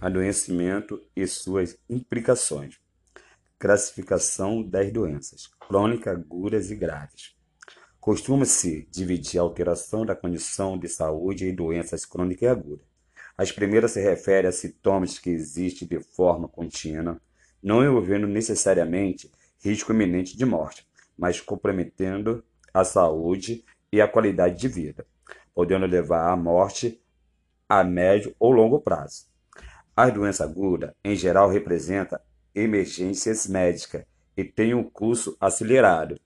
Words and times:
adoecimento 0.00 1.02
e 1.14 1.26
suas 1.26 1.76
implicações. 1.88 2.80
Classificação 3.58 4.62
das 4.62 4.90
doenças 4.90 5.46
crônicas, 5.68 6.14
agudas 6.14 6.70
e 6.70 6.76
graves. 6.76 7.36
Costuma-se 8.00 8.88
dividir 8.90 9.38
a 9.38 9.42
alteração 9.42 10.06
da 10.06 10.16
condição 10.16 10.78
de 10.78 10.88
saúde 10.88 11.46
em 11.46 11.54
doenças 11.54 12.06
crônicas 12.06 12.42
e 12.42 12.46
agudas. 12.46 12.86
As 13.36 13.52
primeiras 13.52 13.92
se 13.92 14.00
referem 14.00 14.48
a 14.48 14.52
sintomas 14.52 15.18
que 15.18 15.28
existem 15.28 15.86
de 15.86 16.00
forma 16.00 16.48
contínua, 16.48 17.20
não 17.62 17.84
envolvendo 17.84 18.26
necessariamente 18.26 19.30
risco 19.62 19.92
iminente 19.92 20.34
de 20.34 20.46
morte, 20.46 20.86
mas 21.16 21.42
comprometendo 21.42 22.42
a 22.72 22.84
saúde 22.84 23.62
e 23.92 24.00
a 24.00 24.08
qualidade 24.08 24.58
de 24.58 24.68
vida, 24.68 25.06
podendo 25.54 25.84
levar 25.84 26.32
à 26.32 26.36
morte 26.36 27.02
a 27.68 27.84
médio 27.84 28.34
ou 28.38 28.50
longo 28.50 28.80
prazo. 28.80 29.30
As 29.96 30.12
doenças 30.12 30.40
agudas, 30.48 30.92
em 31.04 31.14
geral, 31.14 31.48
representam 31.50 32.18
emergências 32.54 33.46
médicas 33.46 34.04
e 34.36 34.44
têm 34.44 34.74
um 34.74 34.84
curso 34.84 35.36
acelerado 35.40 36.18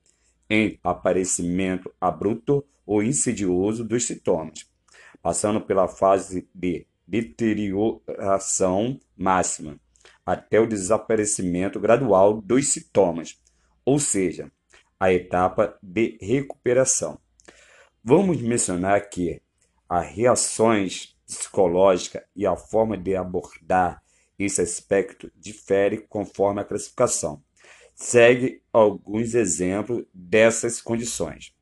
em 0.48 0.78
aparecimento 0.82 1.92
abrupto 2.00 2.64
ou 2.86 3.02
insidioso 3.02 3.84
dos 3.84 4.06
sintomas, 4.06 4.66
passando 5.22 5.60
pela 5.60 5.88
fase 5.88 6.48
de 6.55 6.86
deterioração 7.06 8.98
máxima 9.16 9.78
até 10.24 10.58
o 10.58 10.66
desaparecimento 10.66 11.78
gradual 11.78 12.41
dos 12.41 12.69
sintomas, 12.69 13.38
ou 13.84 13.98
seja, 13.98 14.50
a 14.98 15.12
etapa 15.12 15.77
de 15.83 16.16
recuperação. 16.20 17.19
Vamos 18.02 18.41
mencionar 18.41 19.08
que 19.08 19.41
as 19.88 20.06
reações 20.06 21.13
psicológicas 21.37 22.23
e 22.34 22.47
a 22.47 22.56
forma 22.56 22.97
de 22.97 23.16
abordar 23.16 24.02
esse 24.38 24.61
aspecto 24.61 25.30
difere 25.37 25.98
conforme 25.98 26.61
a 26.61 26.65
classificação. 26.65 27.42
Segue 27.95 28.62
alguns 28.72 29.34
exemplos 29.34 30.05
dessas 30.12 30.81
condições: 30.81 31.55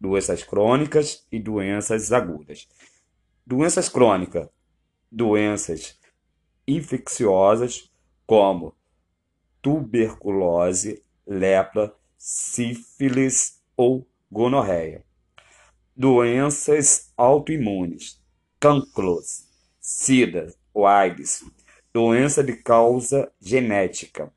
doenças 0.00 0.42
crônicas 0.42 1.26
e 1.32 1.38
doenças 1.38 2.12
agudas. 2.12 2.68
Doenças 3.46 3.88
crônicas, 3.88 4.48
doenças 5.10 5.98
infecciosas 6.66 7.90
como 8.26 8.76
tuberculose, 9.62 11.02
lepra, 11.26 11.94
sífilis 12.18 13.62
ou 13.74 14.06
gonorreia. 14.30 15.02
Doenças 15.96 17.12
autoimunes, 17.16 18.17
cancros, 18.60 19.46
sida 19.80 20.52
ou 20.74 20.86
AIDS, 20.86 21.44
doença 21.92 22.42
de 22.42 22.54
causa 22.54 23.30
genética, 23.40 24.32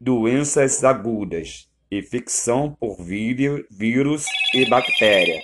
doenças 0.00 0.82
agudas, 0.82 1.70
infecção 1.90 2.74
por 2.74 2.96
vírus 3.02 4.24
e 4.54 4.66
bactéria, 4.68 5.42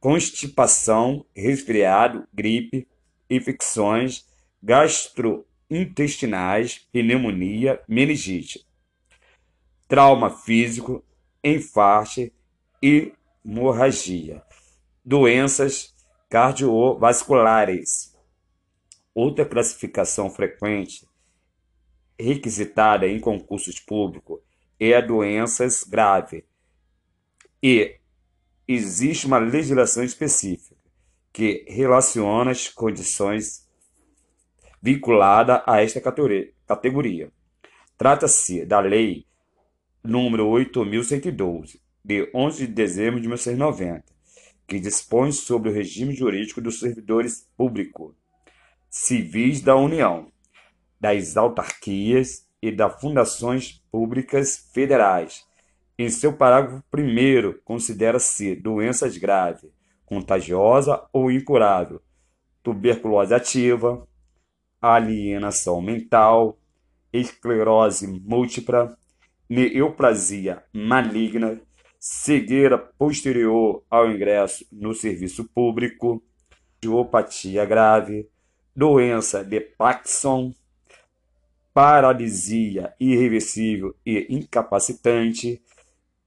constipação, 0.00 1.24
resfriado, 1.34 2.26
gripe, 2.32 2.88
infecções 3.30 4.26
gastrointestinais, 4.62 6.86
pneumonia, 6.92 7.80
meningite, 7.86 8.66
trauma 9.86 10.30
físico, 10.30 11.04
infarto 11.44 12.32
e 12.82 13.12
hemorragia, 13.44 14.42
doenças 15.04 15.94
cardiovasculares. 16.28 18.16
Outra 19.14 19.44
classificação 19.44 20.30
frequente 20.30 21.08
requisitada 22.18 23.06
em 23.06 23.18
concursos 23.18 23.80
públicos 23.80 24.40
é 24.78 24.94
a 24.94 25.00
doenças 25.00 25.84
graves. 25.84 26.42
E 27.62 27.96
existe 28.66 29.26
uma 29.26 29.38
legislação 29.38 30.04
específica 30.04 30.76
que 31.32 31.64
relaciona 31.68 32.50
as 32.50 32.68
condições 32.68 33.68
vinculadas 34.80 35.62
a 35.66 35.82
esta 35.82 36.00
categoria. 36.00 37.32
Trata-se 37.96 38.64
da 38.64 38.80
Lei 38.80 39.26
número 40.02 40.46
8.112, 40.46 41.80
de 42.04 42.30
11 42.34 42.66
de 42.66 42.72
dezembro 42.72 43.20
de 43.20 43.26
1990, 43.26 44.04
que 44.68 44.78
dispõe 44.78 45.32
sobre 45.32 45.70
o 45.70 45.72
regime 45.72 46.14
jurídico 46.14 46.60
dos 46.60 46.78
servidores 46.78 47.48
públicos 47.56 48.14
civis 48.90 49.60
da 49.60 49.76
União 49.76 50.30
das 51.00 51.36
autarquias 51.36 52.46
e 52.60 52.72
das 52.72 53.00
fundações 53.00 53.84
públicas 53.90 54.68
federais. 54.72 55.46
Em 55.96 56.08
seu 56.08 56.32
parágrafo 56.32 56.82
1, 56.92 57.60
considera-se 57.64 58.56
doenças 58.56 59.16
graves, 59.16 59.70
contagiosa 60.04 61.04
ou 61.12 61.30
incurável, 61.30 62.00
tuberculose 62.62 63.32
ativa, 63.32 64.06
alienação 64.80 65.80
mental, 65.80 66.58
esclerose 67.12 68.06
múltipla, 68.06 68.96
neoplasia 69.48 70.64
maligna, 70.72 71.60
cegueira 71.98 72.78
posterior 72.78 73.82
ao 73.90 74.08
ingresso 74.10 74.66
no 74.70 74.94
serviço 74.94 75.44
público, 75.44 76.22
geopatia 76.82 77.64
grave, 77.64 78.28
doença 78.74 79.44
de 79.44 79.60
Parkinson, 79.60 80.52
paralisia 81.74 82.94
irreversível 83.00 83.96
e 84.06 84.26
incapacitante, 84.30 85.60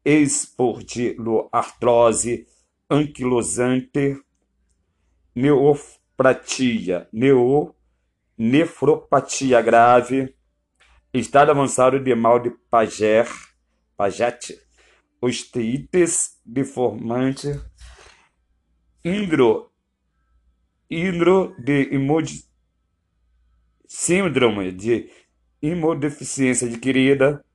espondiloartrose 0.04 2.46
anquilosante, 2.90 4.20
neoplatia, 5.34 7.08
neo, 7.14 7.74
nefropatia 8.38 9.62
grave, 9.62 10.36
estado 11.14 11.52
avançado 11.52 11.98
de 12.00 12.16
mal 12.16 12.40
de 12.40 12.50
Paget, 12.70 13.30
Paget 13.96 14.59
osteites 15.22 16.40
deformante, 16.44 17.62
indro, 19.06 19.72
indro 20.90 21.56
de 21.59 21.94
imod, 21.94 22.44
síndrome 23.88 24.72
de 24.72 25.12
imunodeficiência 25.62 26.68
adquirida 26.68 27.46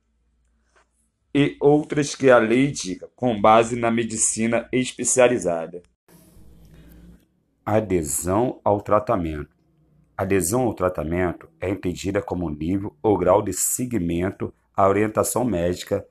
e 1.35 1.57
outras 1.59 2.15
que 2.15 2.29
a 2.29 2.37
lei 2.37 2.69
indica, 2.69 3.09
com 3.15 3.39
base 3.39 3.75
na 3.75 3.91
medicina 3.91 4.67
especializada. 4.71 5.83
Adesão 7.65 8.61
ao 8.63 8.79
tratamento. 8.81 9.55
Adesão 10.15 10.61
ao 10.61 10.73
tratamento 10.73 11.49
é 11.59 11.69
entendida 11.69 12.21
como 12.21 12.49
nível 12.49 12.95
ou 13.03 13.17
grau 13.17 13.41
de 13.41 13.51
seguimento 13.51 14.53
à 14.73 14.87
orientação 14.87 15.43
médica 15.43 16.07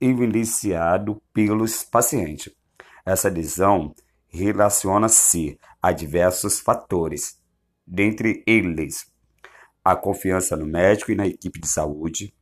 evidenciado 0.00 1.20
pelos 1.32 1.82
pacientes. 1.82 2.52
Essa 3.04 3.28
adesão 3.28 3.94
relaciona-se 4.28 5.58
a 5.80 5.92
diversos 5.92 6.60
fatores, 6.60 7.38
dentre 7.86 8.42
eles 8.46 9.06
a 9.84 9.96
confiança 9.96 10.56
no 10.56 10.66
médico 10.66 11.12
e 11.12 11.14
na 11.14 11.26
equipe 11.26 11.60
de 11.60 11.68
saúde, 11.68 12.34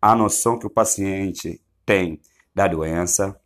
a 0.00 0.14
noção 0.14 0.58
que 0.58 0.66
o 0.66 0.70
paciente 0.70 1.60
tem 1.84 2.20
da 2.54 2.66
doença, 2.66 3.38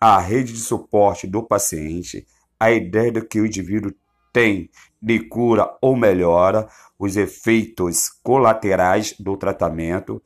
a 0.00 0.20
rede 0.20 0.52
de 0.52 0.60
suporte 0.60 1.26
do 1.26 1.42
paciente, 1.42 2.26
a 2.58 2.70
ideia 2.70 3.10
de 3.10 3.22
que 3.22 3.40
o 3.40 3.46
indivíduo 3.46 3.92
tem 4.32 4.70
de 5.00 5.20
cura 5.20 5.76
ou 5.80 5.96
melhora, 5.96 6.68
os 6.98 7.16
efeitos 7.16 8.08
colaterais 8.22 9.14
do 9.18 9.36
tratamento, 9.36 10.22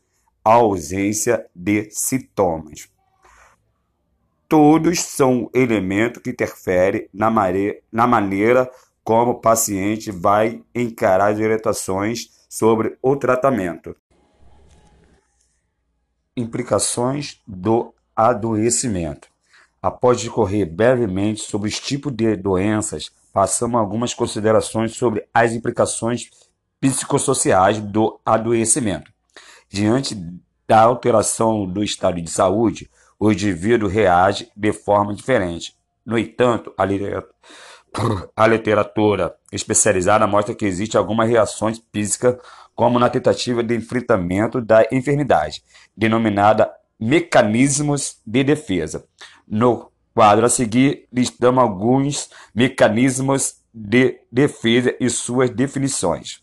a 0.49 0.55
ausência 0.55 1.45
de 1.55 1.91
sintomas. 1.91 2.89
Todos 4.49 4.99
são 5.01 5.51
elementos 5.53 6.23
que 6.23 6.31
interferem 6.31 7.07
na, 7.13 7.31
na 7.93 8.07
maneira 8.07 8.71
como 9.05 9.33
o 9.33 9.41
paciente 9.43 10.11
vai 10.11 10.63
encarar 10.75 11.33
as 11.33 11.39
orientações 11.39 12.31
sobre 12.49 12.97
o 13.03 13.15
tratamento. 13.15 13.95
Implicações 16.35 17.43
do 17.47 17.93
adoecimento. 18.17 19.29
Após 19.83 20.19
discorrer 20.19 20.67
brevemente 20.67 21.43
sobre 21.43 21.69
os 21.69 21.79
tipos 21.79 22.11
de 22.11 22.37
doenças, 22.37 23.11
passamos 23.35 23.79
algumas 23.79 24.15
considerações 24.15 24.97
sobre 24.97 25.29
as 25.35 25.53
implicações 25.53 26.31
psicossociais 26.81 27.79
do 27.79 28.19
adoecimento. 28.25 29.18
Diante 29.69 30.17
da 30.67 30.81
alteração 30.81 31.67
do 31.67 31.83
estado 31.83 32.21
de 32.21 32.31
saúde, 32.31 32.91
o 33.19 33.33
indivíduo 33.33 33.89
reage 33.89 34.51
de 34.57 34.73
forma 34.73 35.15
diferente. 35.15 35.77
No 36.05 36.19
entanto, 36.19 36.73
a 36.77 36.85
A 38.37 38.47
literatura 38.47 39.35
especializada 39.51 40.27
mostra 40.27 40.55
que 40.55 40.67
existem 40.67 40.99
algumas 40.99 41.29
reações 41.29 41.83
físicas, 41.93 42.37
como 42.75 42.99
na 42.99 43.11
tentativa 43.11 43.63
de 43.63 43.75
enfrentamento 43.75 44.61
da 44.61 44.87
enfermidade, 44.93 45.63
denominada 45.97 46.71
mecanismos 46.99 48.19
de 48.25 48.45
defesa. 48.45 49.05
No 49.47 49.91
quadro 50.15 50.47
a 50.47 50.49
seguir, 50.49 51.09
listamos 51.13 51.63
alguns 51.63 52.31
mecanismos 52.55 53.57
de 53.73 54.21
defesa 54.31 54.95
e 55.01 55.09
suas 55.09 55.51
definições. 55.51 56.43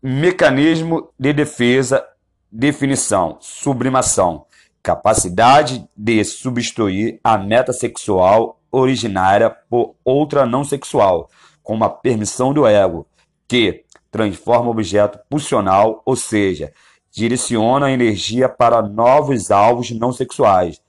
Mecanismo 0.00 1.10
de 1.18 1.32
defesa, 1.32 2.06
definição, 2.52 3.36
sublimação, 3.40 4.46
capacidade 4.80 5.88
de 5.96 6.22
substituir 6.22 7.18
a 7.24 7.36
meta 7.36 7.72
sexual 7.72 8.60
originária 8.70 9.50
por 9.50 9.96
outra 10.04 10.46
não 10.46 10.62
sexual, 10.62 11.28
com 11.64 11.82
a 11.82 11.90
permissão 11.90 12.54
do 12.54 12.64
ego, 12.64 13.08
que 13.48 13.84
transforma 14.08 14.68
o 14.68 14.70
objeto 14.70 15.18
pulsional, 15.28 16.00
ou 16.06 16.14
seja, 16.14 16.72
direciona 17.10 17.86
a 17.86 17.90
energia 17.90 18.48
para 18.48 18.80
novos 18.80 19.50
alvos 19.50 19.90
não 19.90 20.12
sexuais, 20.12 20.80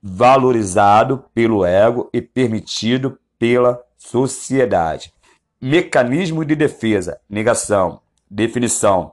valorizado 0.00 1.24
pelo 1.34 1.64
ego 1.64 2.08
e 2.12 2.22
permitido 2.22 3.18
pela 3.40 3.82
sociedade. 3.96 5.12
Mecanismo 5.60 6.44
de 6.44 6.54
defesa, 6.54 7.18
negação, 7.28 8.00
definição. 8.36 9.12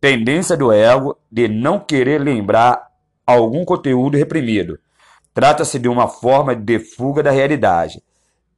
Tendência 0.00 0.56
do 0.56 0.72
ego 0.72 1.16
de 1.30 1.46
não 1.46 1.78
querer 1.78 2.20
lembrar 2.20 2.88
algum 3.24 3.64
conteúdo 3.64 4.16
reprimido. 4.16 4.78
Trata-se 5.32 5.78
de 5.78 5.88
uma 5.88 6.08
forma 6.08 6.54
de 6.56 6.80
fuga 6.80 7.22
da 7.22 7.30
realidade, 7.30 8.02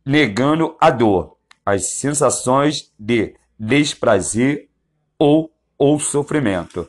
negando 0.05 0.75
a 0.81 0.91
dor, 0.91 1.37
as 1.64 1.87
sensações 1.87 2.91
de 2.99 3.35
desprazer 3.58 4.69
ou, 5.19 5.52
ou 5.79 6.00
sofrimento. 6.00 6.87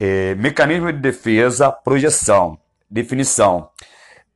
É, 0.00 0.34
mecanismo 0.34 0.92
de 0.92 0.98
defesa, 0.98 1.70
projeção, 1.70 2.58
definição 2.90 3.70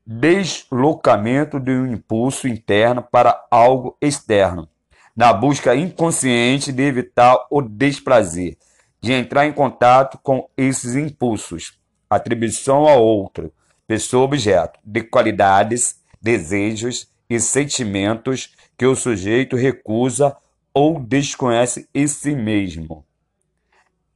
deslocamento 0.06 1.60
de 1.60 1.70
um 1.70 1.86
impulso 1.86 2.48
interno 2.48 3.02
para 3.02 3.44
algo 3.50 3.96
externo, 4.00 4.68
na 5.16 5.32
busca 5.32 5.74
inconsciente 5.74 6.72
de 6.72 6.82
evitar 6.82 7.46
o 7.50 7.60
desprazer, 7.60 8.56
de 9.00 9.12
entrar 9.12 9.46
em 9.46 9.52
contato 9.52 10.18
com 10.22 10.48
esses 10.56 10.94
impulsos, 10.94 11.78
atribuição 12.08 12.86
a 12.86 12.94
outro, 12.94 13.52
pessoa 13.86 14.24
objeto, 14.24 14.78
de 14.84 15.02
qualidades, 15.02 16.00
desejos 16.20 17.08
e 17.28 17.38
sentimentos 17.40 18.54
que 18.76 18.86
o 18.86 18.96
sujeito 18.96 19.56
recusa 19.56 20.36
ou 20.72 20.98
desconhece 20.98 21.88
em 21.94 22.06
si 22.06 22.34
mesmo. 22.34 23.04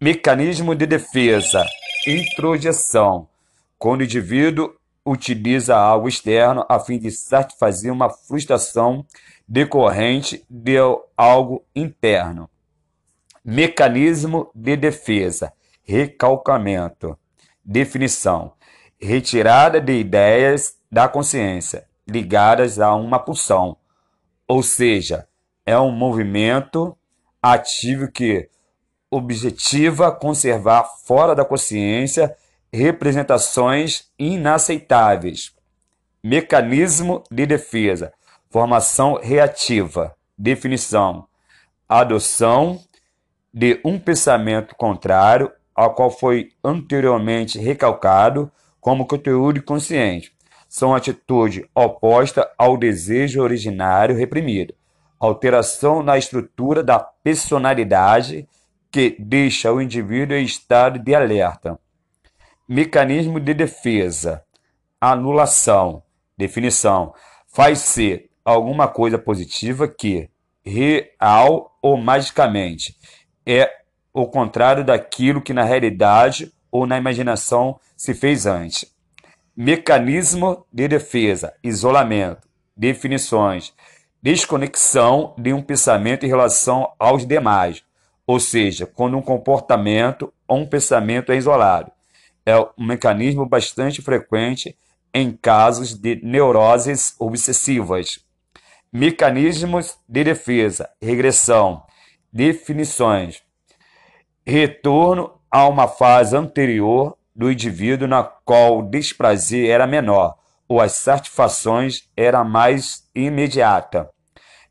Mecanismo 0.01 0.75
de 0.75 0.87
defesa, 0.87 1.65
introjeção, 2.07 3.29
quando 3.79 4.01
o 4.01 4.05
indivíduo 4.05 4.75
utiliza 5.05 5.77
algo 5.77 6.09
externo 6.09 6.65
a 6.69 6.81
fim 6.81 6.99
de 6.99 7.11
satisfazer 7.11 7.93
uma 7.93 8.11
frustração 8.11 9.07
decorrente 9.47 10.45
de 10.49 10.77
algo 11.17 11.65
interno. 11.75 12.51
Mecanismo 13.45 14.51
de 14.55 14.77
defesa, 14.77 15.53
recalcamento, 15.85 17.17
definição, 17.65 18.53
retirada 19.01 19.81
de 19.81 19.93
ideias 19.93 20.77
da 20.91 21.09
consciência 21.09 21.87
ligadas 22.09 22.79
a 22.79 22.95
uma 22.95 23.19
pulsão, 23.19 23.77
ou 24.47 24.63
seja, 24.63 25.27
é 25.65 25.79
um 25.79 25.91
movimento 25.91 26.97
ativo 27.43 28.11
que 28.11 28.49
objetiva 29.11 30.13
conservar 30.13 30.85
fora 31.05 31.35
da 31.35 31.45
consciência 31.45 32.37
representações 32.73 34.09
inaceitáveis. 34.19 35.53
Mecanismo 36.23 37.23
de 37.31 37.47
defesa, 37.47 38.13
formação 38.57 39.21
reativa, 39.23 40.17
definição, 40.39 41.27
adoção 41.87 42.81
de 43.53 43.79
um 43.85 43.99
pensamento 43.99 44.75
contrário 44.75 45.53
ao 45.75 45.95
qual 45.95 46.11
foi 46.11 46.53
anteriormente 46.65 47.59
recalcado 47.59 48.51
como 48.81 49.07
conteúdo 49.07 49.63
consciente. 49.63 50.33
São 50.71 50.95
atitude 50.95 51.69
oposta 51.75 52.51
ao 52.57 52.79
desejo 52.79 53.43
originário 53.43 54.17
reprimido, 54.17 54.75
alteração 55.21 56.03
na 56.03 56.17
estrutura 56.17 56.83
da 56.83 56.99
personalidade 56.99 58.49
que 58.91 59.17
deixa 59.19 59.71
o 59.71 59.83
indivíduo 59.83 60.35
em 60.35 60.45
estado 60.47 60.99
de 60.99 61.15
alerta 61.15 61.79
Mecanismo 62.67 63.39
de 63.39 63.53
defesa. 63.53 64.43
Anulação. 64.99 66.03
Definição. 66.39 67.13
Faz 67.47 67.81
ser 67.81 68.31
alguma 68.53 68.89
coisa 68.89 69.19
positiva 69.19 69.87
que, 69.89 70.31
real 70.65 71.77
ou 71.83 71.97
magicamente, 71.97 72.97
é 73.45 73.71
o 74.13 74.27
contrário 74.27 74.85
daquilo 74.85 75.43
que 75.43 75.53
na 75.53 75.65
realidade 75.65 76.53
ou 76.71 76.87
na 76.87 76.97
imaginação 76.97 77.79
se 77.97 78.15
fez 78.15 78.47
antes. 78.47 78.87
Mecanismo 79.57 80.67
de 80.73 80.89
defesa. 80.89 81.53
Isolamento. 81.63 82.49
Definições. 82.77 83.75
Desconexão 84.23 85.35
de 85.37 85.53
um 85.53 85.63
pensamento 85.63 86.25
em 86.25 86.29
relação 86.29 86.91
aos 86.99 87.27
demais, 87.27 87.83
ou 88.27 88.41
seja, 88.41 88.87
quando 88.87 89.17
um 89.17 89.23
comportamento 89.23 90.33
ou 90.49 90.59
um 90.59 90.67
pensamento 90.67 91.31
é 91.31 91.37
isolado 91.37 91.93
é 92.47 92.57
um 92.79 92.87
mecanismo 92.87 93.45
bastante 93.45 94.01
frequente 94.01 94.79
em 95.13 95.33
casos 95.33 95.93
de 95.93 96.21
neuroses 96.23 97.17
obsessivas. 97.19 98.21
Mecanismos 98.93 99.99
de 100.09 100.25
defesa, 100.25 100.89
regressão, 101.03 101.83
definições, 102.33 103.43
retorno 104.47 105.41
a 105.51 105.69
uma 105.69 105.89
fase 105.89 106.37
anterior 106.37 107.17
do 107.35 107.51
indivíduo 107.51 108.09
na 108.09 108.23
qual 108.23 108.79
o 108.79 108.83
desprazer 108.83 109.69
era 109.69 109.87
menor 109.87 110.37
ou 110.69 110.81
as 110.81 110.93
satisfações 110.93 112.09
era 112.17 112.43
mais 112.43 113.09
imediata. 113.15 114.11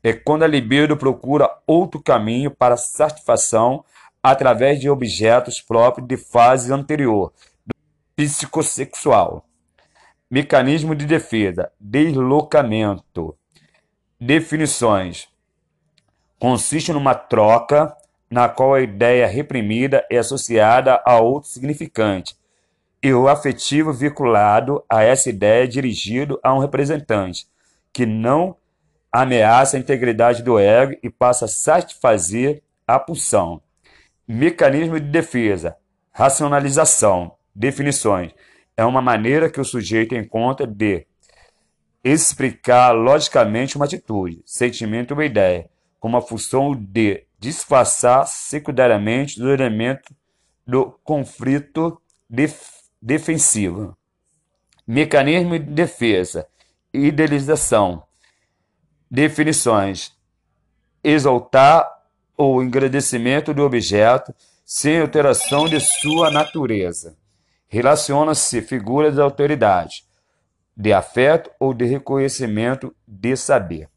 É 0.02 0.12
quando 0.12 0.44
a 0.44 0.46
libido 0.46 0.96
procura 0.96 1.50
outro 1.66 2.02
caminho 2.02 2.50
para 2.50 2.76
satisfação 2.76 3.84
através 4.22 4.80
de 4.80 4.90
objetos 4.90 5.60
próprios 5.60 6.06
de 6.08 6.16
fase 6.16 6.72
anterior, 6.72 7.32
psicossexual. 8.14 9.44
Mecanismo 10.30 10.94
de 10.94 11.06
defesa: 11.06 11.70
deslocamento. 11.78 13.36
Definições: 14.18 15.28
consiste 16.38 16.90
numa 16.90 17.14
troca 17.14 17.94
na 18.30 18.48
qual 18.48 18.74
a 18.74 18.80
ideia 18.80 19.26
reprimida 19.26 20.06
é 20.10 20.16
associada 20.16 21.02
a 21.04 21.20
outro 21.20 21.50
significante 21.50 22.34
e 23.02 23.12
o 23.12 23.28
afetivo 23.28 23.92
vinculado 23.92 24.82
a 24.88 25.02
essa 25.02 25.28
ideia 25.28 25.64
é 25.64 25.66
dirigido 25.66 26.40
a 26.42 26.54
um 26.54 26.58
representante 26.58 27.46
que 27.92 28.06
não 28.06 28.56
ameaça 29.12 29.76
a 29.76 29.80
integridade 29.80 30.42
do 30.42 30.58
ego 30.58 30.96
e 31.02 31.10
passa 31.10 31.44
a 31.44 31.48
satisfazer 31.48 32.62
a 32.86 32.98
pulsão. 32.98 33.60
Mecanismo 34.26 34.98
de 34.98 35.10
defesa: 35.10 35.76
racionalização. 36.10 37.32
Definições. 37.54 38.32
É 38.76 38.84
uma 38.84 39.00
maneira 39.00 39.48
que 39.48 39.60
o 39.60 39.64
sujeito 39.64 40.14
encontra 40.14 40.66
de 40.66 41.06
explicar 42.12 42.92
logicamente 42.92 43.74
uma 43.74 43.84
atitude, 43.84 44.40
sentimento 44.46 45.12
ou 45.14 45.22
ideia, 45.22 45.68
com 45.98 46.06
uma 46.06 46.22
função 46.22 46.74
de 46.74 47.24
disfarçar 47.38 48.26
secundariamente 48.28 49.40
do 49.40 49.50
elemento 49.50 50.14
do 50.64 50.92
conflito 51.02 52.00
def 52.30 52.76
defensivo. 53.02 53.96
Mecanismo 54.86 55.58
de 55.58 55.64
defesa, 55.64 56.46
idealização, 56.92 58.04
definições, 59.10 60.12
exaltar 61.02 61.86
o 62.38 62.62
engrandecimento 62.62 63.52
do 63.52 63.64
objeto 63.64 64.32
sem 64.64 65.00
alteração 65.00 65.68
de 65.68 65.80
sua 65.80 66.30
natureza 66.30 67.16
relaciona-se 67.68 68.62
figuras 68.62 69.14
de 69.14 69.20
autoridade, 69.20 70.04
de 70.76 70.92
afeto 70.92 71.50
ou 71.58 71.72
de 71.72 71.84
reconhecimento 71.86 72.94
de 73.06 73.36
saber. 73.36 73.88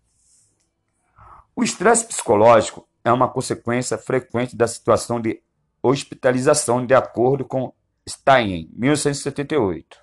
O 1.55 1.63
estresse 1.63 2.05
psicológico 2.05 2.87
é 3.03 3.11
uma 3.11 3.27
consequência 3.27 3.97
frequente 3.97 4.55
da 4.55 4.67
situação 4.67 5.19
de 5.19 5.41
hospitalização, 5.83 6.85
de 6.85 6.93
acordo 6.93 7.43
com 7.43 7.73
Stein, 8.07 8.69
1978. 8.73 9.97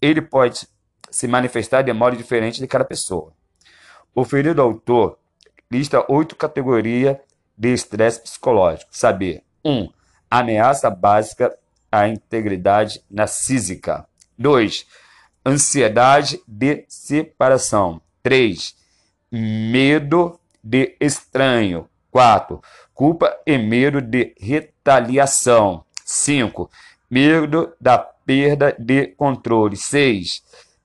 Ele 0.00 0.22
pode 0.22 0.66
se 1.10 1.28
manifestar 1.28 1.82
de 1.82 1.92
modo 1.92 2.16
diferente 2.16 2.60
de 2.60 2.66
cada 2.66 2.84
pessoa. 2.84 3.32
O 4.14 4.24
ferido 4.24 4.62
autor 4.62 5.18
lista 5.70 6.04
oito 6.10 6.36
categorias 6.36 7.16
de 7.56 7.72
estresse 7.72 8.22
psicológico. 8.22 8.90
Saber: 8.90 9.42
1. 9.64 9.70
Um, 9.70 9.92
ameaça 10.30 10.88
básica 10.88 11.56
à 11.90 12.08
integridade 12.08 13.02
narcísica. 13.10 14.06
2. 14.38 14.86
Ansiedade 15.48 16.42
de 16.46 16.84
separação. 16.88 18.02
3. 18.22 18.76
Medo 19.32 20.38
de 20.62 20.94
estranho. 21.00 21.88
4. 22.10 22.60
Culpa 22.92 23.34
e 23.46 23.56
medo 23.56 24.02
de 24.02 24.34
retaliação. 24.38 25.86
5. 26.04 26.70
Medo 27.10 27.72
da 27.80 27.96
perda 27.96 28.76
de 28.78 29.06
controle. 29.06 29.74
6. 29.74 30.42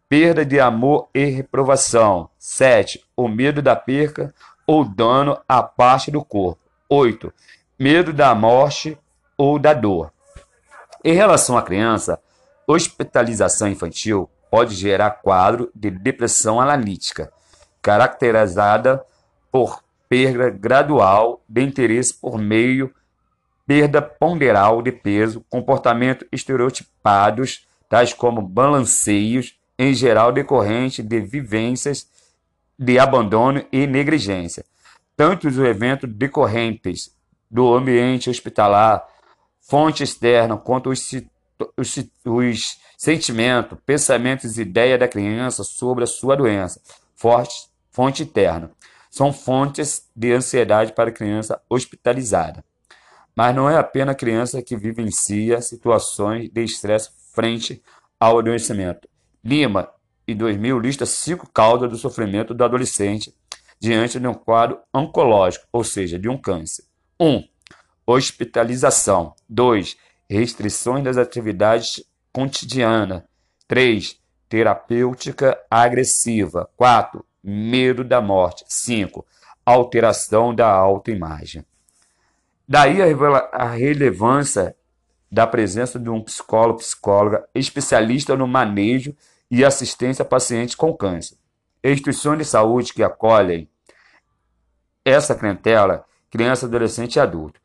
Perda 0.08 0.46
de 0.46 0.62
amor 0.62 1.10
e 1.14 1.26
reprovação. 1.26 2.30
7. 2.40 3.04
O 3.18 3.28
medo 3.28 3.62
da 3.62 3.76
perca 3.76 4.34
ou 4.66 4.86
dano 4.86 5.38
à 5.46 5.62
parte 5.62 6.10
do 6.10 6.24
corpo. 6.24 6.62
8. 6.88 7.34
Medo 7.78 8.14
da 8.14 8.34
morte 8.34 8.98
ou 9.38 9.60
da 9.60 9.74
dor. 9.74 10.14
Em 11.04 11.12
relação 11.12 11.58
à 11.58 11.62
criança, 11.62 12.18
hospitalização 12.66 13.68
infantil 13.68 14.30
pode 14.54 14.76
gerar 14.76 15.10
quadro 15.10 15.72
de 15.74 15.90
depressão 15.90 16.62
analítica, 16.62 17.34
caracterizada 17.82 19.04
por 19.52 19.84
perda 20.08 20.48
gradual 20.52 21.44
de 21.50 21.64
interesse 21.64 22.14
por 22.14 22.38
meio 22.38 22.94
perda 23.66 24.00
ponderal 24.00 24.84
de 24.84 24.92
peso, 24.92 25.44
comportamento 25.50 26.24
estereotipados, 26.32 27.68
tais 27.90 28.14
como 28.14 28.44
balanceios, 28.44 29.58
em 29.76 29.92
geral 29.92 30.32
decorrente 30.32 31.02
de 31.02 31.20
vivências 31.20 32.08
de 32.78 33.00
abandono 33.00 33.66
e 33.72 33.88
negligência. 33.88 34.64
Tanto 35.18 35.48
os 35.48 35.58
eventos 35.58 36.08
decorrentes 36.14 37.12
do 37.50 37.74
ambiente 37.74 38.30
hospitalar, 38.30 39.04
fonte 39.62 40.04
externa, 40.04 40.58
quanto 40.58 40.92
os, 40.92 41.12
os, 41.78 41.98
os 42.26 42.78
sentimentos, 42.98 43.78
pensamentos 43.86 44.58
e 44.58 44.62
ideias 44.62 45.00
da 45.00 45.08
criança 45.08 45.64
sobre 45.64 46.04
a 46.04 46.08
sua 46.08 46.36
doença, 46.36 46.82
forte, 47.16 47.68
fonte 47.92 48.24
interna, 48.24 48.72
são 49.10 49.32
fontes 49.32 50.10
de 50.16 50.34
ansiedade 50.34 50.94
para 50.94 51.10
a 51.10 51.14
criança 51.14 51.62
hospitalizada. 51.70 52.64
Mas 53.36 53.56
não 53.56 53.70
é 53.70 53.78
apenas 53.78 54.14
a 54.14 54.18
criança 54.18 54.62
que 54.62 54.76
vivencia 54.76 55.62
situações 55.62 56.50
de 56.50 56.64
estresse 56.64 57.10
frente 57.34 57.84
ao 58.20 58.40
adoecimento. 58.40 59.08
Lima, 59.44 59.90
em 60.28 60.36
2000, 60.36 60.80
lista 60.80 61.06
cinco 61.06 61.50
causas 61.52 61.90
do 61.90 61.98
sofrimento 61.98 62.54
do 62.54 62.64
adolescente 62.64 63.36
diante 63.80 64.20
de 64.20 64.28
um 64.28 64.34
quadro 64.34 64.80
oncológico, 64.94 65.68
ou 65.72 65.84
seja, 65.84 66.18
de 66.18 66.30
um 66.30 66.38
câncer. 66.38 66.86
1. 67.20 67.28
Um, 67.28 67.44
hospitalização. 68.08 69.36
2. 69.50 69.98
Restrições 70.30 71.04
das 71.04 71.18
atividades 71.18 72.04
cotidianas. 72.32 73.24
3. 73.68 74.20
Terapêutica 74.50 75.60
agressiva. 75.70 76.70
4. 76.76 77.26
Medo 77.44 78.04
da 78.04 78.22
morte. 78.22 78.64
5. 78.68 79.26
Alteração 79.66 80.54
da 80.54 80.70
autoimagem. 80.70 81.66
Daí 82.68 83.00
a 83.02 83.68
relevância 83.68 84.76
da 85.32 85.46
presença 85.48 86.00
de 86.00 86.10
um 86.10 86.22
psicólogo, 86.22 86.80
psicóloga 86.80 87.48
especialista 87.54 88.36
no 88.36 88.48
manejo 88.48 89.16
e 89.50 89.66
assistência 89.66 90.24
a 90.24 90.26
pacientes 90.26 90.76
com 90.76 90.96
câncer. 90.96 91.38
Instituições 91.84 92.38
de 92.38 92.46
saúde 92.46 92.94
que 92.94 93.04
acolhem 93.04 93.68
essa 95.04 95.36
clientela, 95.36 96.06
criança, 96.32 96.66
adolescente 96.66 97.16
e 97.16 97.20
adulto. 97.20 97.60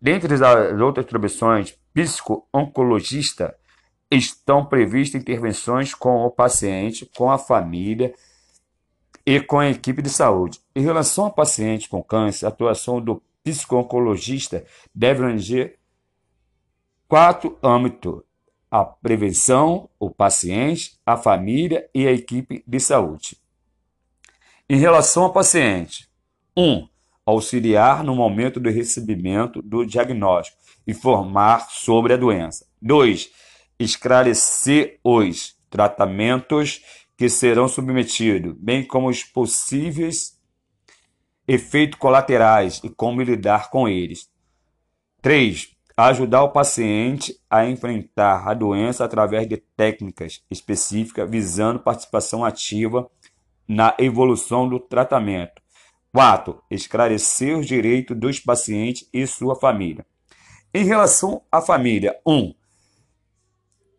Dentre 0.00 0.34
as 0.34 0.80
outras 0.80 1.06
profissões, 1.06 1.78
psico-oncologista, 1.94 3.56
estão 4.10 4.66
previstas 4.66 5.20
intervenções 5.20 5.94
com 5.94 6.24
o 6.24 6.30
paciente, 6.30 7.08
com 7.16 7.30
a 7.30 7.38
família 7.38 8.12
e 9.24 9.40
com 9.40 9.58
a 9.58 9.70
equipe 9.70 10.02
de 10.02 10.10
saúde. 10.10 10.60
Em 10.74 10.82
relação 10.82 11.24
ao 11.24 11.32
paciente 11.32 11.88
com 11.88 12.02
câncer, 12.02 12.44
a 12.44 12.48
atuação 12.48 13.00
do 13.00 13.22
psico-oncologista 13.42 14.64
deve 14.94 15.22
abranger 15.22 15.78
quatro 17.08 17.58
âmbitos: 17.62 18.22
a 18.70 18.84
prevenção, 18.84 19.88
o 19.98 20.10
paciente, 20.10 20.98
a 21.06 21.16
família 21.16 21.88
e 21.94 22.06
a 22.06 22.12
equipe 22.12 22.62
de 22.66 22.80
saúde. 22.80 23.38
Em 24.68 24.76
relação 24.76 25.24
ao 25.24 25.32
paciente, 25.32 26.08
1. 26.56 26.62
Um, 26.62 26.88
auxiliar 27.26 28.04
no 28.04 28.14
momento 28.14 28.60
do 28.60 28.70
recebimento 28.70 29.62
do 29.62 29.84
diagnóstico, 29.84 30.58
informar 30.86 31.68
sobre 31.70 32.12
a 32.12 32.16
doença. 32.16 32.66
2. 32.80 33.30
Esclarecer 33.78 34.98
os 35.02 35.56
tratamentos 35.70 36.80
que 37.16 37.28
serão 37.28 37.68
submetidos, 37.68 38.54
bem 38.58 38.84
como 38.84 39.08
os 39.08 39.22
possíveis 39.22 40.38
efeitos 41.46 41.98
colaterais 41.98 42.80
e 42.82 42.88
como 42.88 43.22
lidar 43.22 43.70
com 43.70 43.88
eles. 43.88 44.28
3. 45.20 45.68
Ajudar 45.96 46.42
o 46.42 46.52
paciente 46.52 47.38
a 47.48 47.66
enfrentar 47.66 48.48
a 48.48 48.54
doença 48.54 49.04
através 49.04 49.48
de 49.48 49.56
técnicas 49.56 50.42
específicas 50.50 51.30
visando 51.30 51.78
participação 51.78 52.44
ativa 52.44 53.08
na 53.66 53.94
evolução 53.98 54.68
do 54.68 54.80
tratamento. 54.80 55.62
4. 56.12 56.62
Esclarecer 56.70 57.56
os 57.56 57.66
direitos 57.66 58.16
dos 58.16 58.40
pacientes 58.40 59.08
e 59.12 59.26
sua 59.26 59.54
família. 59.54 60.04
Em 60.74 60.84
relação 60.84 61.40
à 61.50 61.60
família, 61.60 62.18
1. 62.26 62.34
Um, 62.34 62.54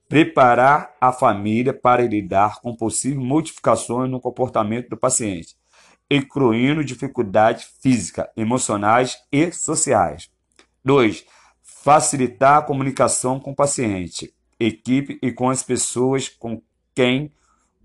preparar 0.10 0.94
a 1.00 1.12
família 1.12 1.74
para 1.74 2.04
lidar 2.04 2.60
com 2.60 2.76
possíveis 2.76 3.26
modificações 3.26 4.12
no 4.12 4.20
comportamento 4.20 4.90
do 4.90 4.98
paciente 4.98 5.56
incluindo 6.10 6.84
dificuldades 6.84 7.68
físicas, 7.82 8.28
emocionais 8.36 9.18
e 9.32 9.52
sociais. 9.52 10.30
2. 10.84 11.26
Facilitar 11.62 12.60
a 12.60 12.62
comunicação 12.62 13.40
com 13.40 13.52
o 13.52 13.56
paciente, 13.56 14.34
equipe 14.60 15.20
e 15.22 15.32
com 15.32 15.50
as 15.50 15.64
pessoas 15.64 16.30
com 16.30 16.62
quem 16.94 17.32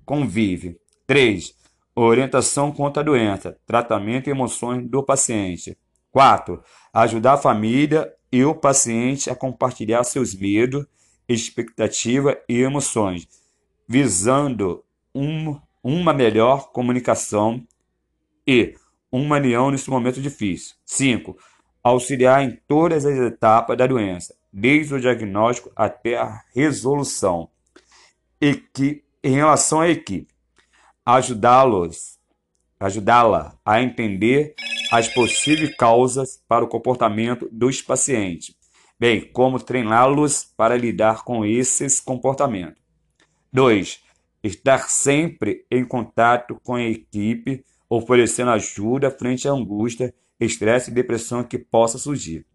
convive. 0.04 0.78
3. 1.06 1.54
Orientação 1.94 2.70
contra 2.72 3.02
a 3.02 3.04
doença, 3.04 3.58
tratamento 3.66 4.28
e 4.28 4.30
emoções 4.30 4.88
do 4.88 5.02
paciente. 5.02 5.76
4. 6.10 6.62
Ajudar 6.92 7.34
a 7.34 7.38
família 7.38 8.12
e 8.32 8.44
o 8.44 8.54
paciente 8.54 9.28
a 9.28 9.34
compartilhar 9.34 10.04
seus 10.04 10.34
medos, 10.34 10.86
expectativas 11.28 12.36
e 12.48 12.60
emoções, 12.60 13.26
visando 13.88 14.84
um, 15.14 15.58
uma 15.82 16.12
melhor 16.12 16.70
comunicação 16.70 17.66
e 18.46 18.74
uma 19.10 19.36
união 19.36 19.70
nesse 19.70 19.90
momento 19.90 20.20
difícil. 20.20 20.76
5. 20.84 21.36
Auxiliar 21.82 22.42
em 22.44 22.58
todas 22.68 23.04
as 23.04 23.18
etapas 23.18 23.76
da 23.76 23.86
doença, 23.86 24.34
desde 24.52 24.94
o 24.94 25.00
diagnóstico 25.00 25.72
até 25.74 26.16
a 26.16 26.42
resolução. 26.54 27.48
Equi 28.40 29.02
em 29.22 29.34
relação 29.34 29.80
à 29.80 29.88
equipe, 29.88 30.32
ajudá-los, 31.04 32.19
ajudá-la 32.80 33.54
a 33.64 33.82
entender 33.82 34.54
as 34.90 35.06
possíveis 35.06 35.76
causas 35.76 36.42
para 36.48 36.64
o 36.64 36.68
comportamento 36.68 37.48
dos 37.52 37.82
pacientes, 37.82 38.54
bem 38.98 39.20
como 39.20 39.60
treiná-los 39.60 40.44
para 40.56 40.76
lidar 40.76 41.22
com 41.22 41.44
esses 41.44 42.00
comportamentos. 42.00 42.82
2. 43.52 44.00
Estar 44.42 44.88
sempre 44.88 45.66
em 45.70 45.84
contato 45.84 46.58
com 46.64 46.74
a 46.74 46.82
equipe 46.82 47.62
oferecendo 47.90 48.52
ajuda 48.52 49.10
frente 49.10 49.48
à 49.48 49.50
angústia, 49.50 50.14
estresse 50.38 50.92
e 50.92 50.94
depressão 50.94 51.42
que 51.42 51.58
possa 51.58 51.98
surgir. 51.98 52.46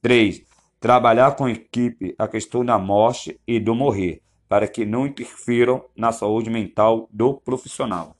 3. 0.00 0.42
Trabalhar 0.78 1.32
com 1.34 1.46
a 1.46 1.50
equipe 1.50 2.14
a 2.16 2.28
questão 2.28 2.64
da 2.64 2.78
morte 2.78 3.40
e 3.46 3.58
do 3.58 3.74
morrer, 3.74 4.22
para 4.48 4.68
que 4.68 4.84
não 4.84 5.06
interfiram 5.06 5.84
na 5.96 6.12
saúde 6.12 6.48
mental 6.48 7.08
do 7.12 7.34
profissional. 7.34 8.16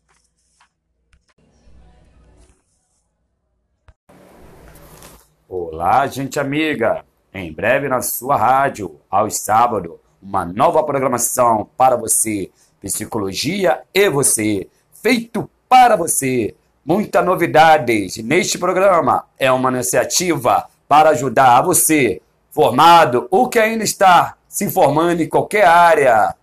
Olá, 5.56 6.04
gente 6.08 6.40
amiga! 6.40 7.04
Em 7.32 7.52
breve 7.52 7.88
na 7.88 8.02
sua 8.02 8.36
rádio, 8.36 8.96
aos 9.08 9.38
sábados, 9.38 9.92
uma 10.20 10.44
nova 10.44 10.82
programação 10.82 11.70
para 11.76 11.94
você, 11.94 12.50
Psicologia 12.80 13.82
e 13.94 14.10
você, 14.10 14.66
feito 15.00 15.48
para 15.68 15.94
você. 15.94 16.56
Muitas 16.84 17.24
novidades 17.24 18.16
neste 18.16 18.58
programa. 18.58 19.26
É 19.38 19.52
uma 19.52 19.70
iniciativa 19.70 20.66
para 20.88 21.10
ajudar 21.10 21.62
você, 21.62 22.20
formado 22.50 23.28
ou 23.30 23.48
que 23.48 23.60
ainda 23.60 23.84
está 23.84 24.34
se 24.48 24.68
formando 24.68 25.22
em 25.22 25.28
qualquer 25.28 25.68
área 25.68 26.34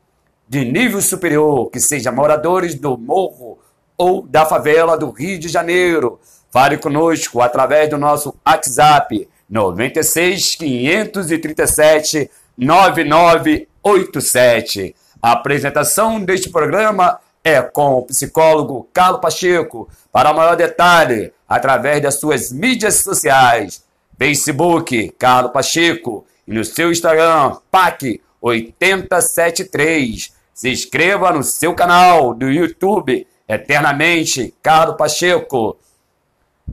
de 0.48 0.64
nível 0.64 1.02
superior, 1.02 1.70
que 1.70 1.82
seja 1.82 2.14
moradores 2.14 2.76
do 2.76 2.98
morro 2.98 3.60
ou 3.98 4.26
da 4.26 4.46
favela 4.46 4.98
do 4.98 5.10
Rio 5.10 5.38
de 5.38 5.50
Janeiro. 5.50 6.18
Fale 6.52 6.78
conosco 6.78 7.42
através 7.42 7.90
do 7.90 7.98
nosso 7.98 8.36
WhatsApp 8.46 9.28
96 9.50 10.56
537 10.56 12.30
9987. 12.58 14.96
A 15.22 15.32
apresentação 15.32 16.24
deste 16.24 16.50
programa 16.50 17.20
é 17.44 17.62
com 17.62 17.96
o 17.96 18.04
psicólogo 18.04 18.88
Carlos 18.94 19.20
Pacheco. 19.22 19.90
Para 20.12 20.34
maior 20.34 20.56
detalhe, 20.56 21.34
através 21.48 22.02
das 22.02 22.20
suas 22.20 22.52
mídias 22.52 22.96
sociais, 22.96 23.84
Facebook 24.18 25.14
Carlos 25.18 25.52
Pacheco 25.52 26.26
e 26.48 26.54
no 26.54 26.66
seu 26.66 26.92
Instagram 26.92 27.58
PAC 27.72 28.22
8073. 28.42 30.34
Se 30.54 30.70
inscreva 30.70 31.32
no 31.32 31.44
seu 31.44 31.74
canal 31.74 32.34
do 32.34 32.50
YouTube 32.50 33.26
Eternamente 33.48 34.54
Carlos 34.62 34.98
Pacheco. 34.98 35.78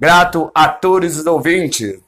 Grato 0.01 0.49
a 0.55 0.69
todos 0.69 1.19
os 1.19 1.27
ouvintes. 1.27 1.99